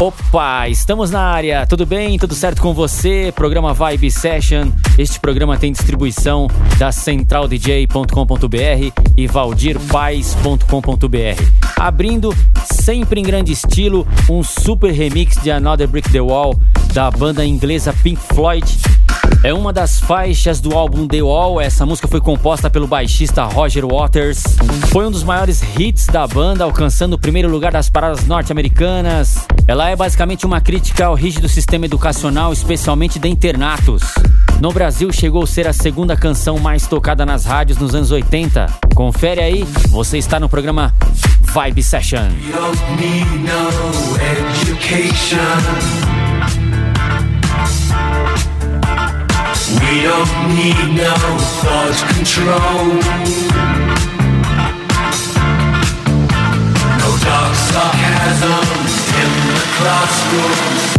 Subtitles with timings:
[0.00, 1.66] Opa, estamos na área.
[1.66, 2.18] Tudo bem?
[2.18, 3.32] Tudo certo com você?
[3.34, 4.70] Programa Vibe Session.
[4.98, 11.42] Este programa tem distribuição da centraldj.com.br e valdirpaz.com.br.
[11.76, 16.58] Abrindo sempre em grande estilo um super remix de Another Brick the Wall
[16.92, 18.64] da banda inglesa Pink Floyd.
[19.42, 21.60] É uma das faixas do álbum The Wall.
[21.60, 24.42] Essa música foi composta pelo baixista Roger Waters.
[24.90, 29.46] Foi um dos maiores hits da banda, alcançando o primeiro lugar das paradas norte-americanas.
[29.68, 34.02] Ela é basicamente uma crítica ao rígido sistema educacional, especialmente de internatos.
[34.60, 38.66] No Brasil, chegou a ser a segunda canção mais tocada nas rádios nos anos 80.
[38.94, 40.94] Confere aí, você está no programa
[41.52, 42.30] Vibe Session.
[49.94, 51.14] We don't need no
[51.62, 52.98] thought control.
[56.98, 58.64] No dark sarcasm
[59.22, 60.93] in the classroom.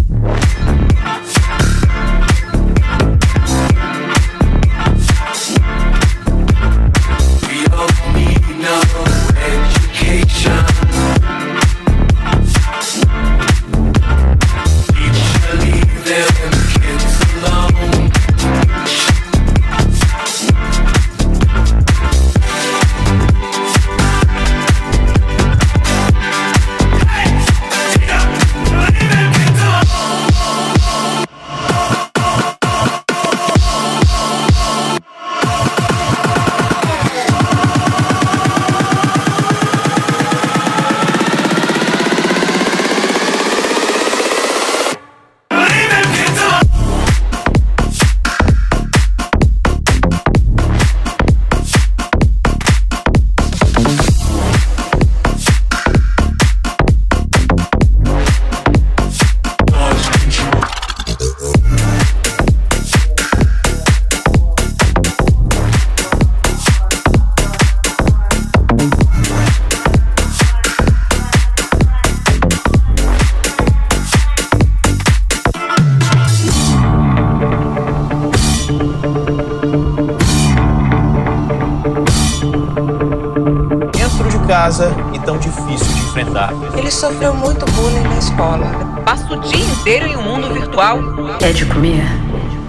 [86.78, 88.66] Ele sofreu muito bullying na escola.
[89.04, 91.00] Passa o dia inteiro em um mundo virtual.
[91.42, 92.06] É de comer?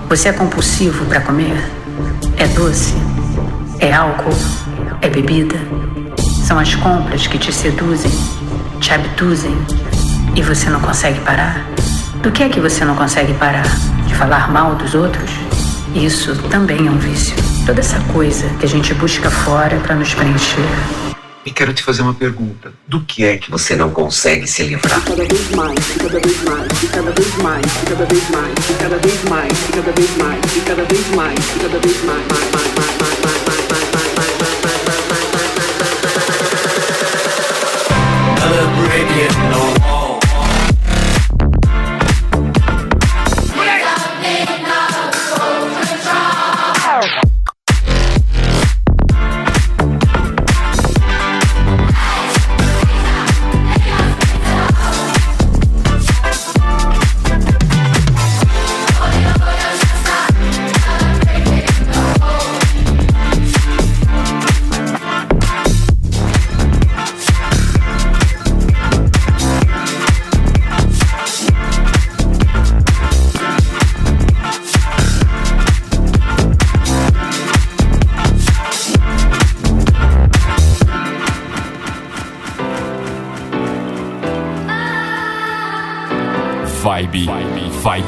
[0.09, 1.57] Você é compulsivo para comer?
[2.37, 2.95] É doce?
[3.79, 4.35] É álcool?
[5.01, 5.57] É bebida?
[6.45, 8.11] São as compras que te seduzem,
[8.81, 9.57] te abduzem
[10.35, 11.65] e você não consegue parar?
[12.23, 13.67] Do que é que você não consegue parar?
[14.07, 15.31] De falar mal dos outros?
[15.95, 17.37] Isso também é um vício.
[17.65, 21.06] Toda essa coisa que a gente busca fora para nos preencher.
[21.47, 22.73] E quero te fazer uma pergunta.
[22.89, 25.01] Do que é que você não consegue se livrar?
[25.05, 29.53] Cada vez mais, cada vez mais, cada vez mais, cada vez mais, cada vez mais,
[29.71, 32.86] cada vez mais, cada vez mais, cada vez mais, mais, mais, mais,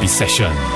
[0.08, 0.67] Session.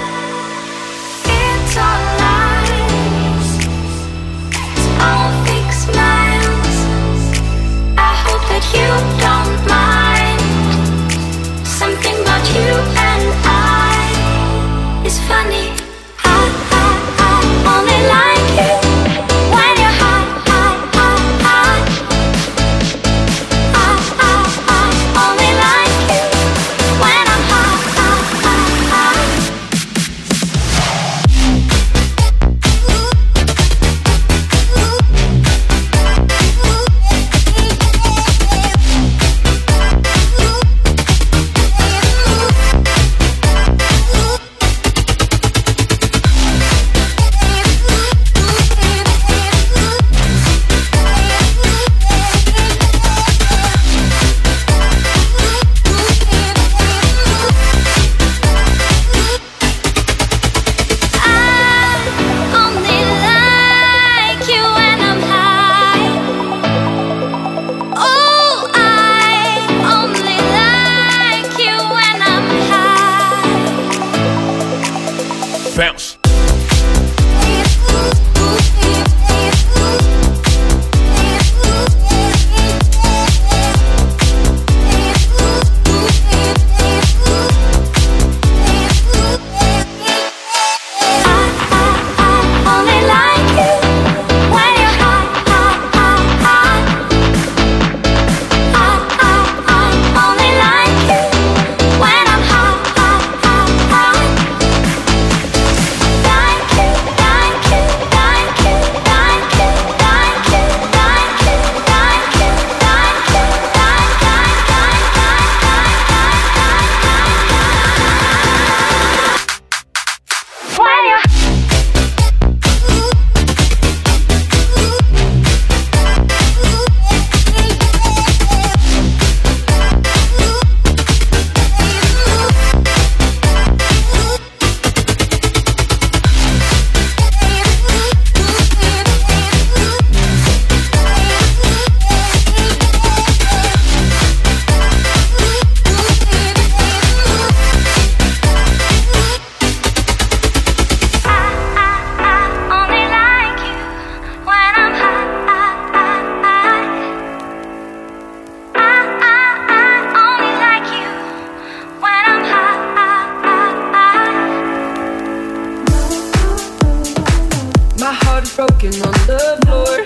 [168.12, 169.96] my heart is broken on the floor.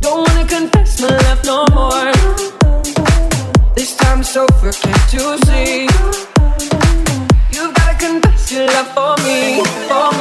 [0.00, 2.12] Don't wanna confess my love no more.
[3.76, 5.86] This time it's over, can't you see?
[7.54, 9.62] You gotta confess your love for me.
[9.88, 10.11] For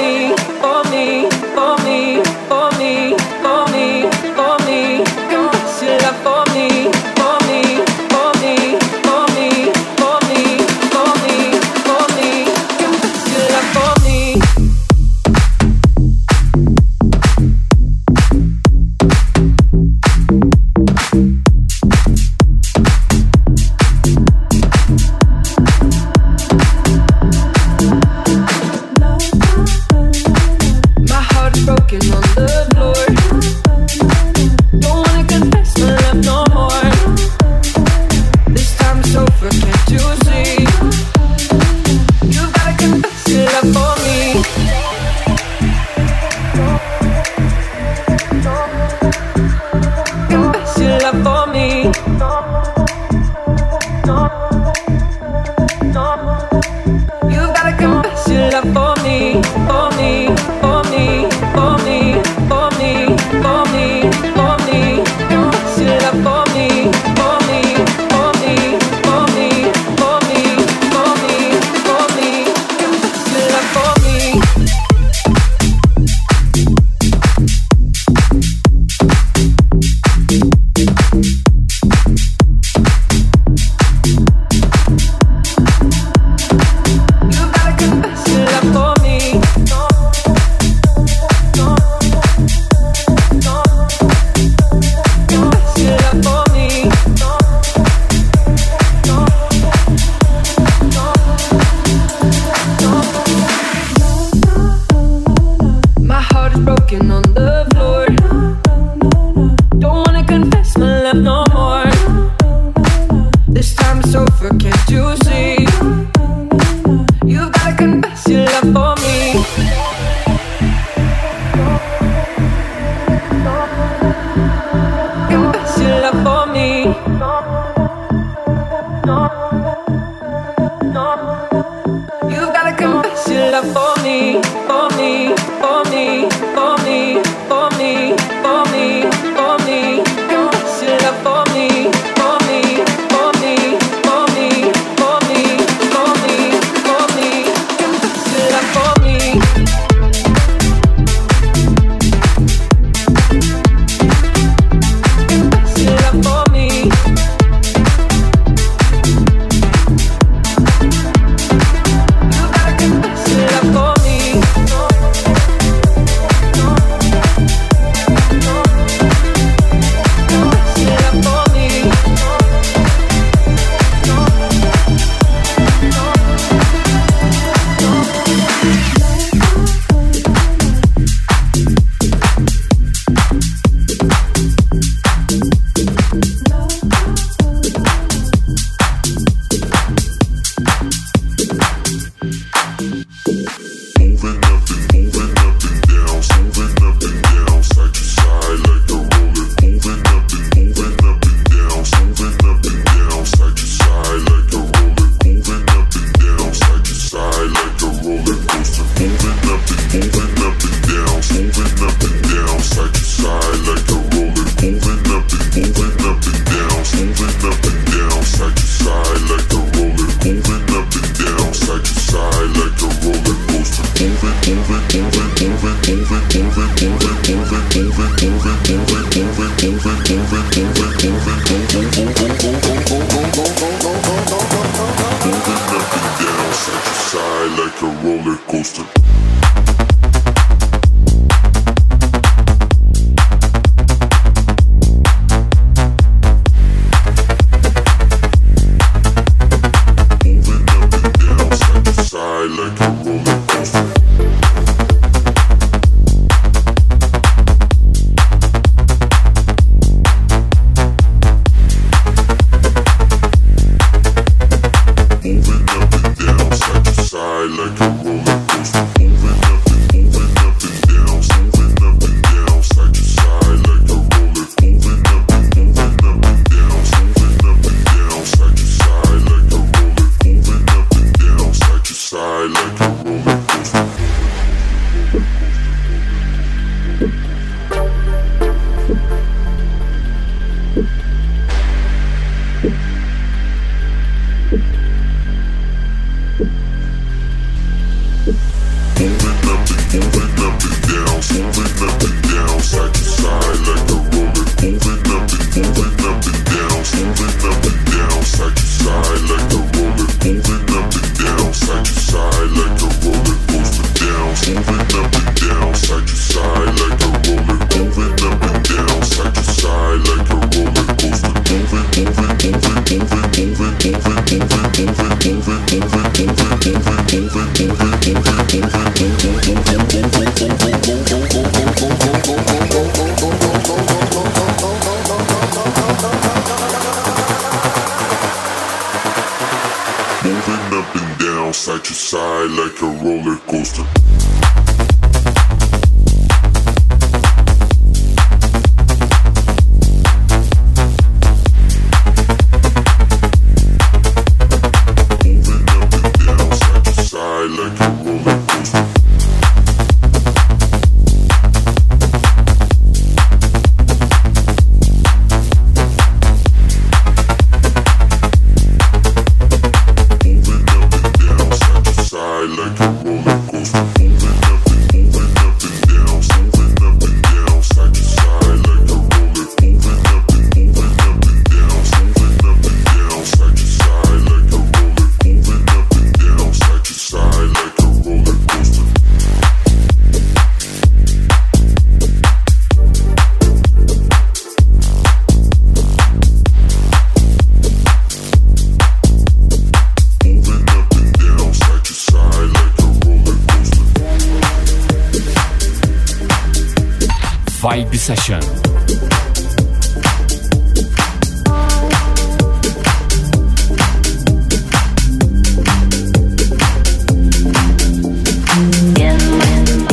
[419.42, 419.91] Música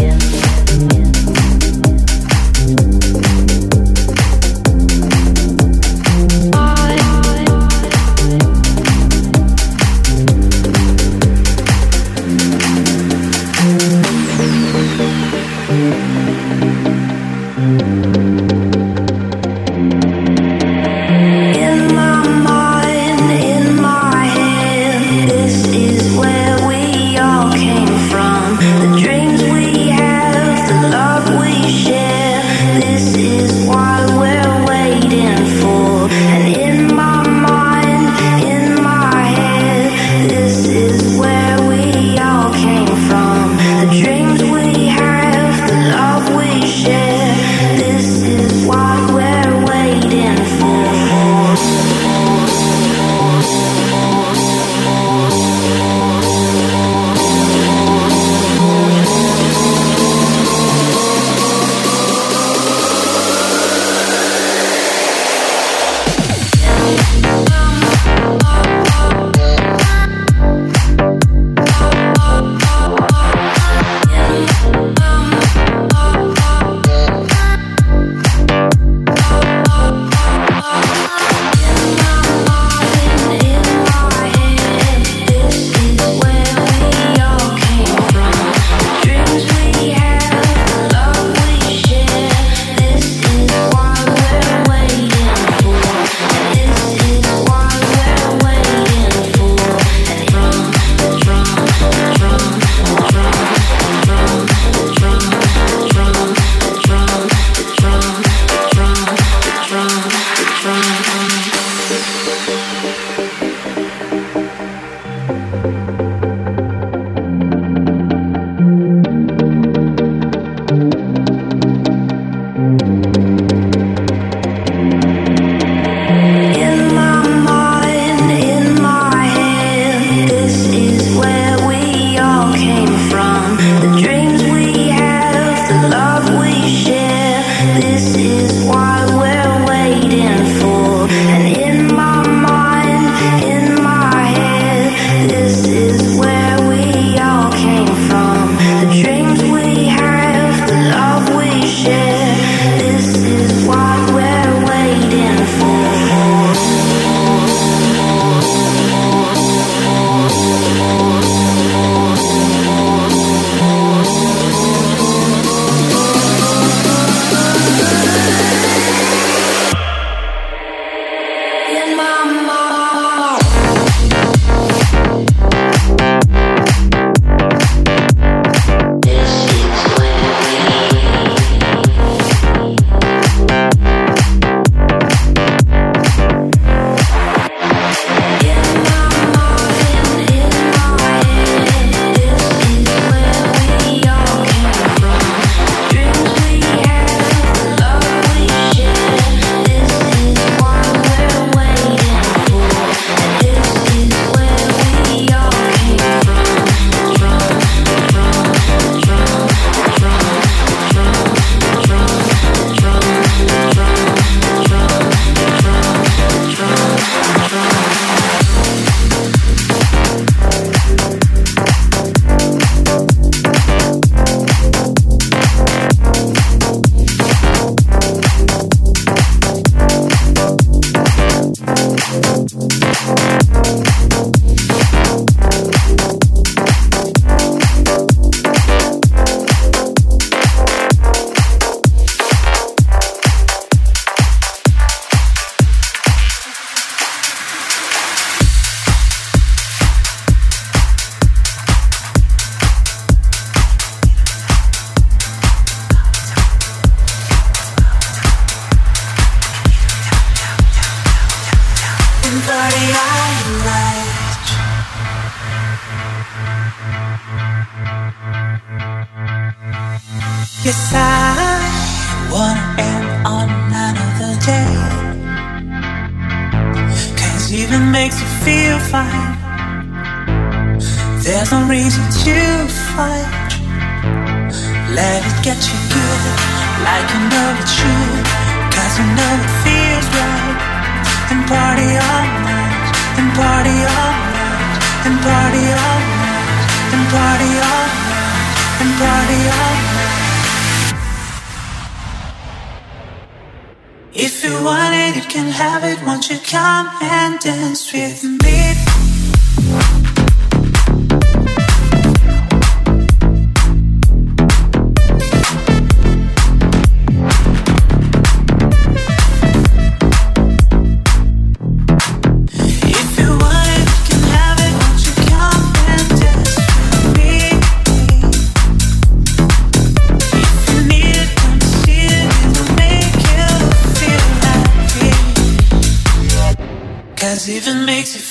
[337.89, 338.29] makes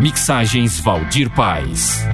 [0.00, 2.04] Mixagens Valdir Paz.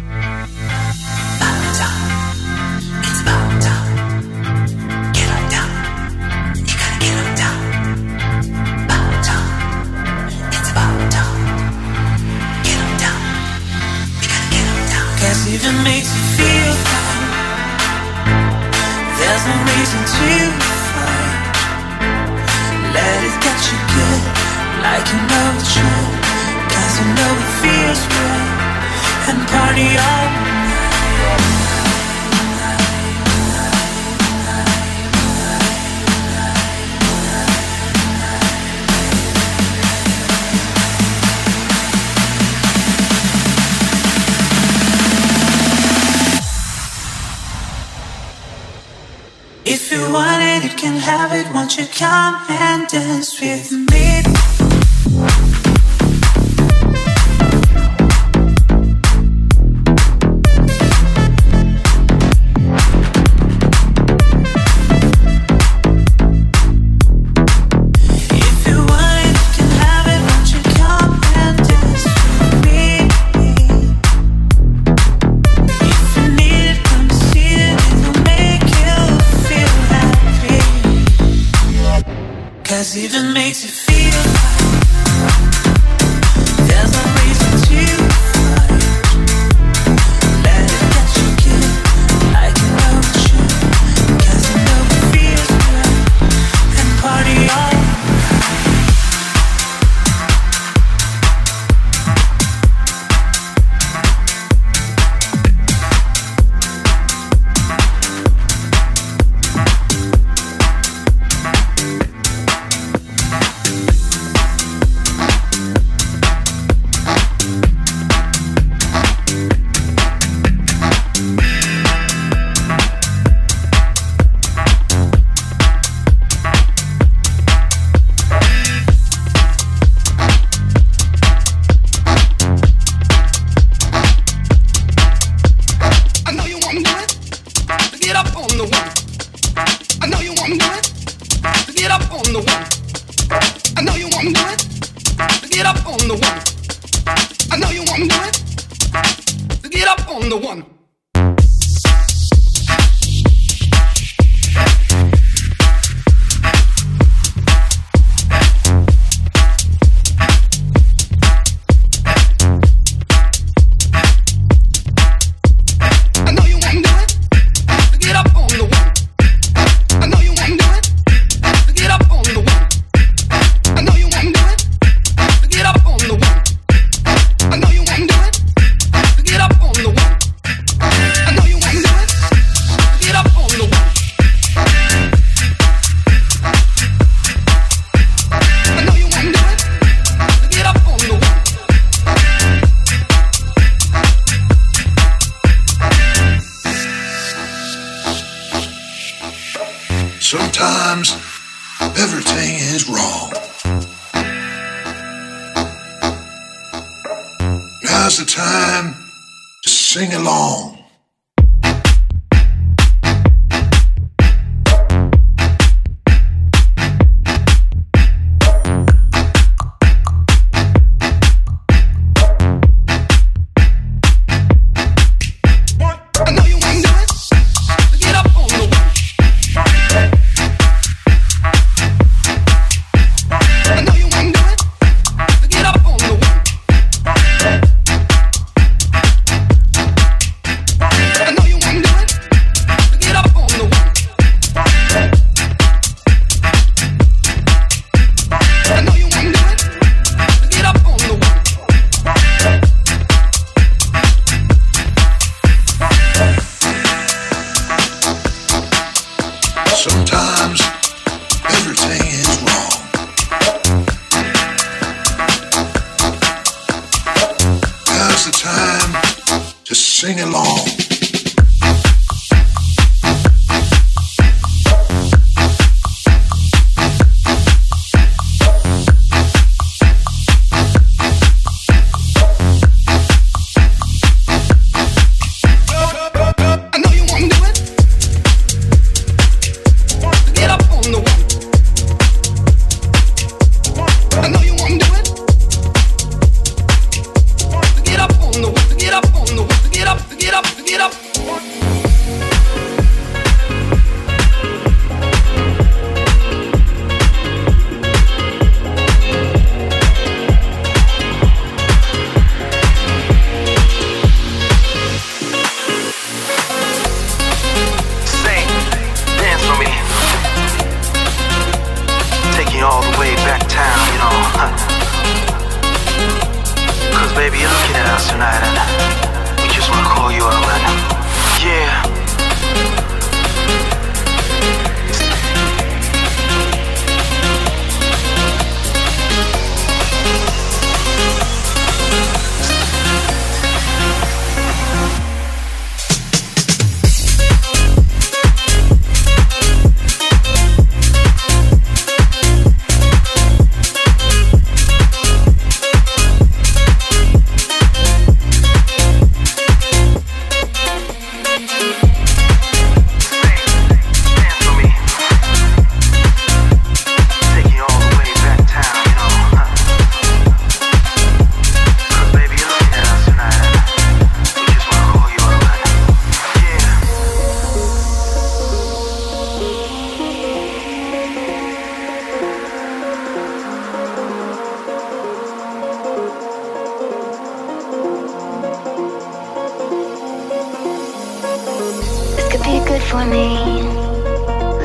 [53.37, 53.86] Swift.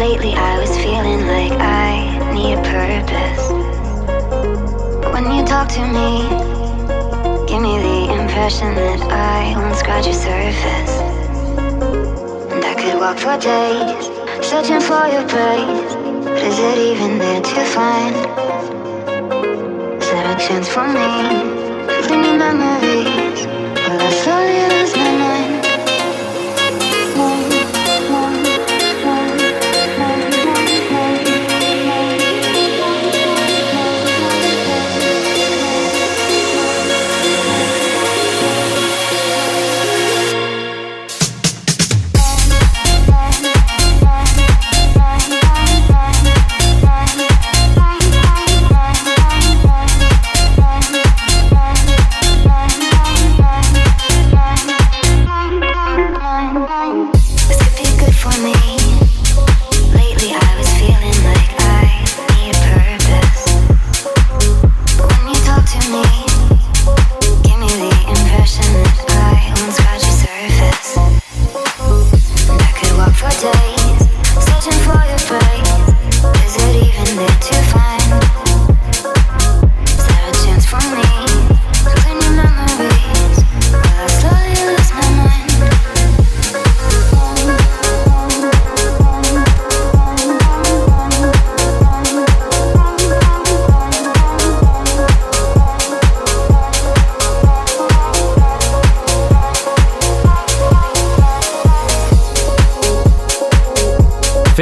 [0.02, 3.44] Lately I was feeling like I need a purpose.
[5.14, 6.26] When you talk to me,
[7.46, 10.94] give me the impression that I won't scratch your surface.
[12.52, 14.10] And I could walk for days,
[14.44, 15.94] searching for your place.
[16.26, 18.16] But is it even there to find?
[20.02, 21.10] Is there a chance for me
[21.86, 23.46] to leave me memories?
[23.46, 24.71] Will I fall you.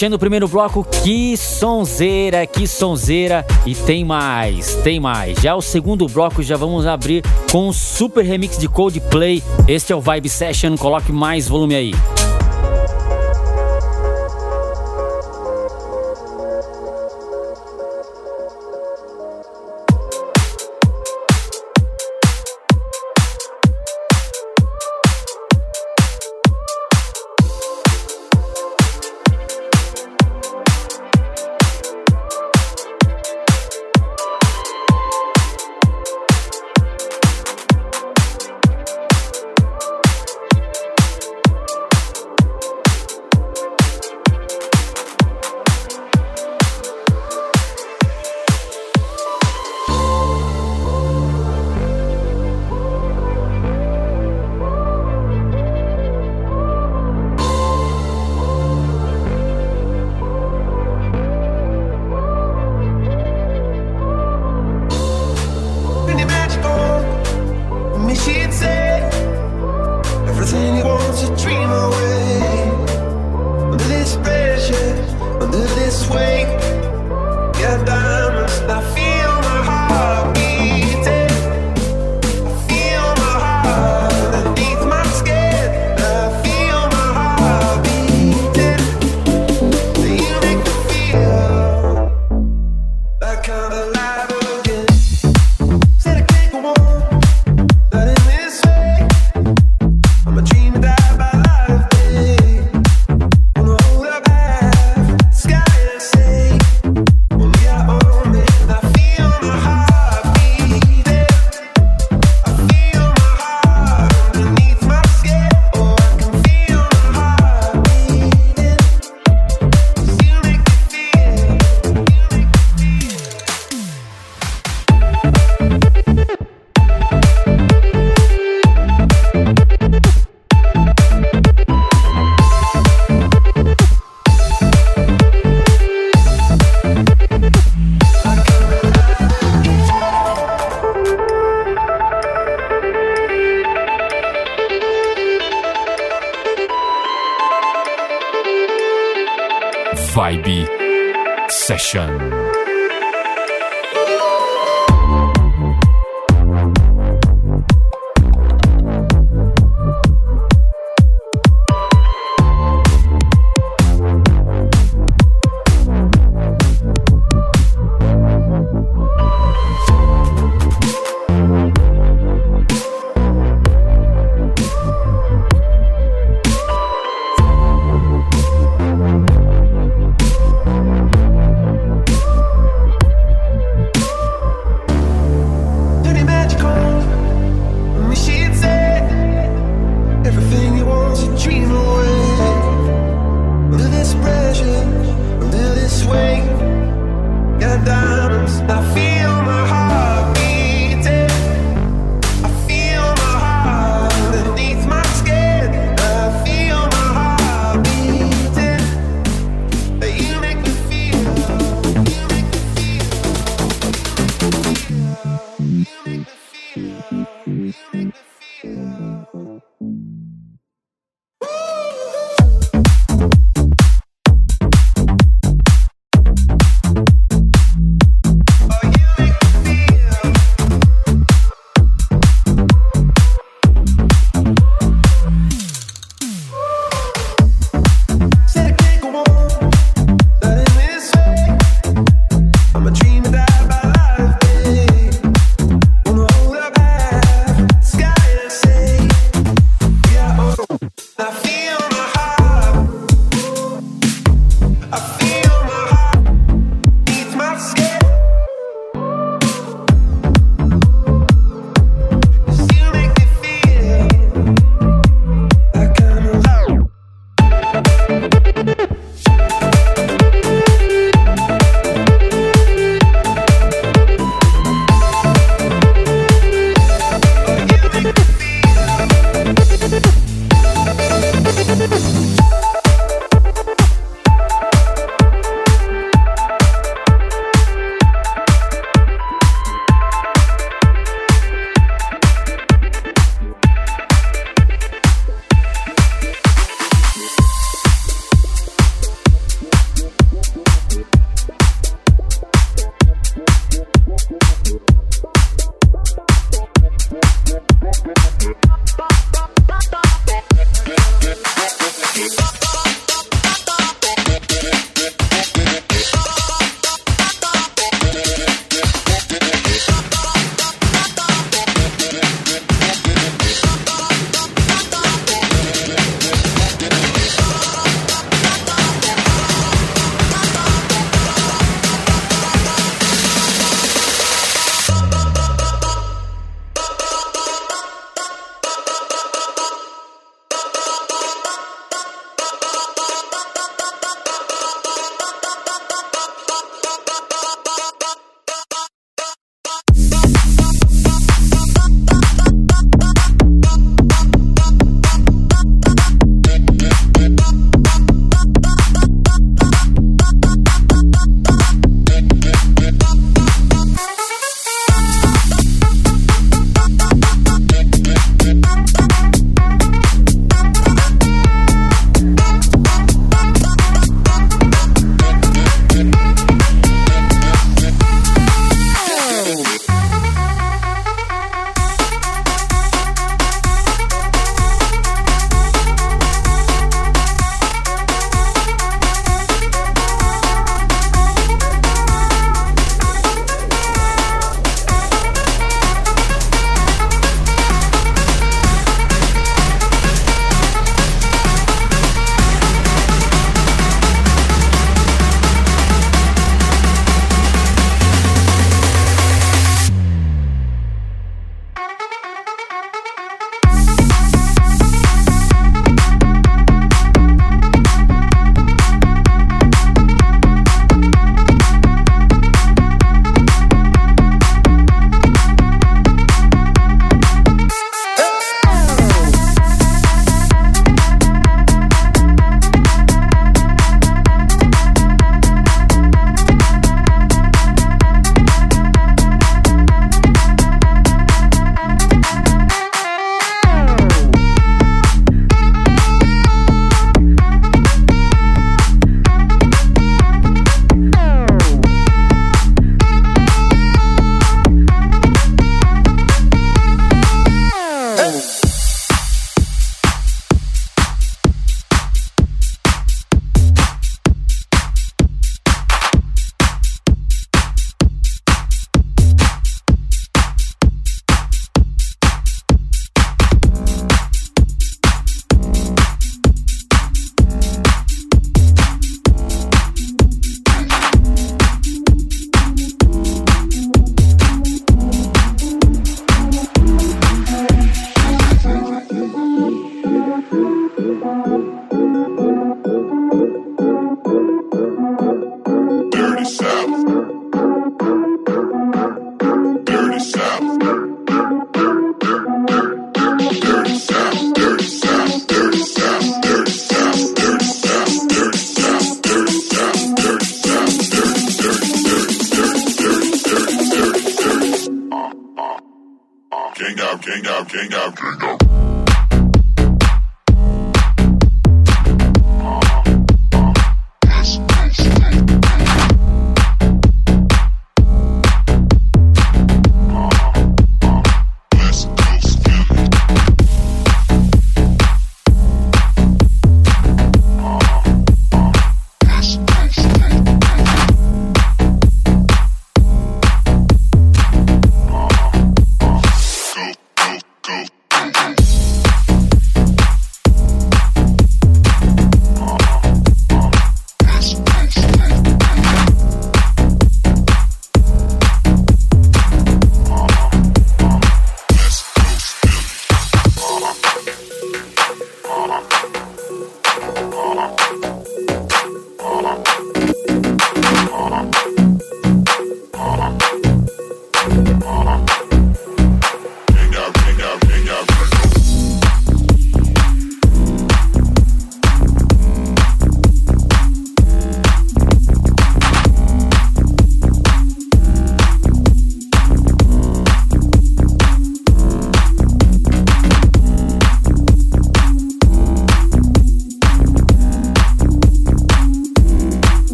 [0.00, 3.44] Fechando o primeiro bloco, que sonzeira, que sonzeira.
[3.66, 5.38] E tem mais, tem mais.
[5.42, 9.42] Já o segundo bloco já vamos abrir com um super remix de Coldplay.
[9.68, 11.92] Este é o Vibe Session, coloque mais volume aí.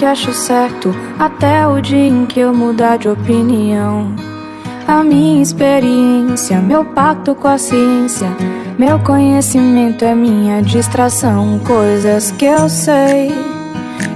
[0.00, 4.16] que acho certo até o dia em que eu mudar de opinião.
[4.88, 8.26] A minha experiência, meu pacto com a ciência,
[8.78, 11.60] meu conhecimento é minha distração.
[11.66, 13.30] Coisas que eu sei,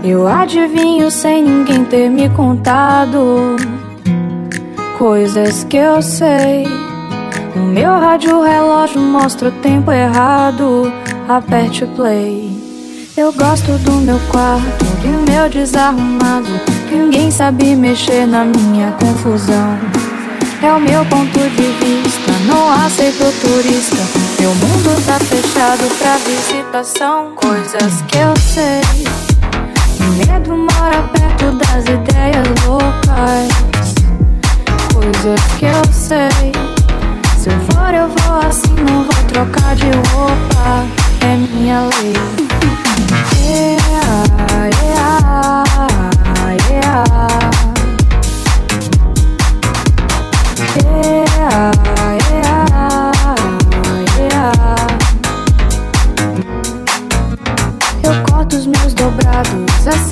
[0.03, 3.55] eu adivinho sem ninguém ter me contado.
[4.97, 6.64] Coisas que eu sei,
[7.55, 10.91] o meu rádio relógio mostra o tempo errado.
[11.28, 12.74] Aperte o play.
[13.17, 16.49] Eu gosto do meu quarto, do meu desarrumado.
[16.91, 19.79] Ninguém sabe mexer na minha confusão.
[20.61, 24.03] É o meu ponto de vista, não aceito turista.
[24.41, 27.37] Meu mundo tá fechado pra visitação.
[27.37, 28.83] Coisas que eu sei.
[30.01, 33.49] O medo mora perto das ideias loucas.
[34.93, 36.53] Coisas que eu sei.
[37.39, 40.85] Se eu for, eu vou assim, não vou trocar de roupa.
[41.21, 42.53] É minha lei.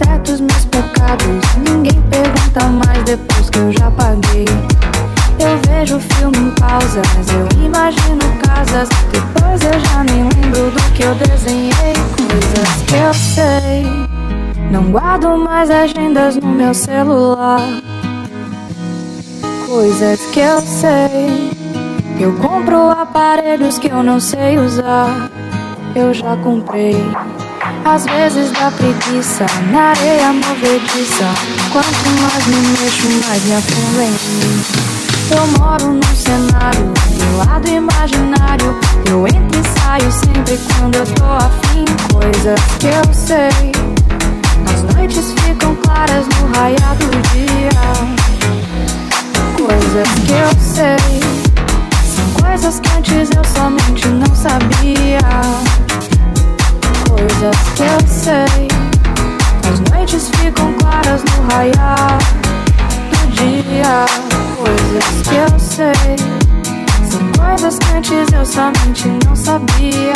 [0.02, 1.56] Acerto os meus pecados.
[1.58, 4.44] Ninguém pergunta mais depois que eu já paguei.
[5.42, 8.88] Eu vejo filme em pausas, eu imagino casas.
[9.10, 11.94] Depois eu já nem lembro do que eu desenhei.
[12.16, 13.86] Coisas que eu sei.
[14.70, 17.60] Não guardo mais agendas no meu celular.
[19.66, 21.50] Coisas que eu sei.
[22.20, 25.28] Eu compro aparelhos que eu não sei usar.
[25.96, 26.94] Eu já comprei.
[27.84, 31.34] Às vezes dá preguiça na areia movediça.
[31.72, 34.81] Quanto mais me mexo, mais me afundo em mim.
[35.34, 38.78] Eu moro num cenário do lado imaginário.
[39.08, 41.84] Eu entro e saio sempre quando eu tô afim.
[42.12, 43.72] Coisas que eu sei.
[44.70, 47.70] As noites ficam claras no raiar do dia.
[49.56, 51.20] Coisas que eu sei.
[52.14, 55.18] São coisas que antes eu somente não sabia.
[57.08, 58.68] Coisas que eu sei.
[59.72, 62.18] As noites ficam claras no raiar
[63.10, 64.31] do dia
[64.92, 66.16] coisas que eu sei.
[67.10, 70.12] São coisas que antes eu somente não sabia.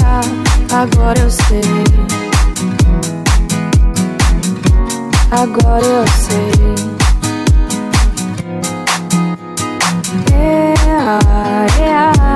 [0.71, 1.63] Agora eu sei.
[5.31, 6.97] Agora eu sei.
[10.31, 12.36] Yeah, yeah,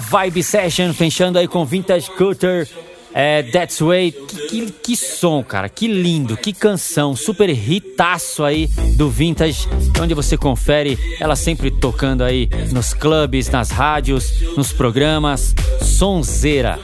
[0.00, 2.66] Vibe Session, fechando aí com Vintage Culture.
[3.12, 8.68] É, That's Way, que, que, que, som, cara, que lindo, que canção, super hitaço aí
[8.96, 9.66] do Vintage,
[10.00, 16.78] onde você confere ela sempre tocando aí nos clubes, nas rádios, nos programas, sonzeira.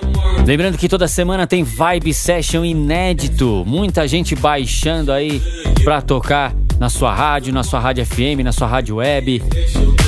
[0.45, 5.41] Lembrando que toda semana tem Vibe Session inédito, muita gente baixando aí
[5.85, 9.43] pra tocar na sua rádio, na sua rádio FM, na sua rádio web,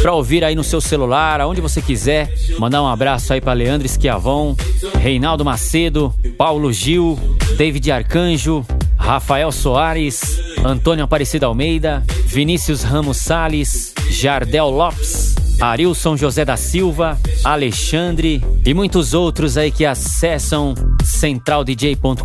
[0.02, 2.32] para ouvir aí no seu celular, aonde você quiser.
[2.58, 4.54] Mandar um abraço aí para Leandro Esquiavon,
[5.00, 7.18] Reinaldo Macedo, Paulo Gil,
[7.56, 8.64] David Arcanjo,
[8.96, 18.42] Rafael Soares, Antônio Aparecido Almeida, Vinícius Ramos Sales, Jardel Lopes, Arilson José da Silva, Alexandre
[18.64, 22.22] e muitos outros aí que acessam centraldj.com.br,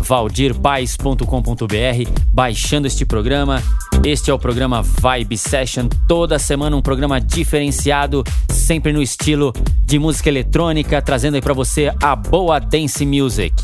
[0.00, 3.62] valdirpais.com.br, baixando este programa.
[4.04, 9.52] Este é o programa Vibe Session, toda semana um programa diferenciado, sempre no estilo
[9.84, 13.54] de música eletrônica, trazendo aí para você a boa dance music.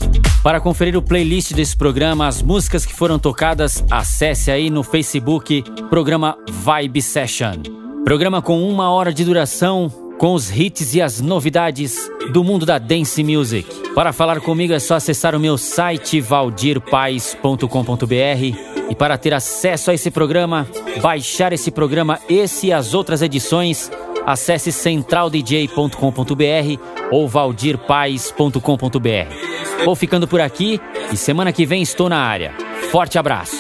[0.43, 5.63] Para conferir o playlist desse programa, as músicas que foram tocadas, acesse aí no Facebook,
[5.89, 7.82] programa Vibe Session.
[8.05, 9.89] Programa com uma hora de duração,
[10.19, 13.69] com os hits e as novidades do mundo da dance music.
[13.95, 19.95] Para falar comigo é só acessar o meu site valdirpais.com.br e para ter acesso a
[19.95, 20.67] esse programa,
[21.01, 23.91] baixar esse programa, esse e as outras edições,
[24.27, 26.81] acesse centraldj.com.br
[27.11, 29.85] ou valdirpais.com.br.
[29.85, 30.81] Vou ficando por aqui
[31.13, 32.53] e semana que vem estou na área.
[32.91, 33.57] Forte abraço.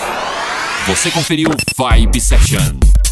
[0.87, 3.02] Você conferiu Vibe Session.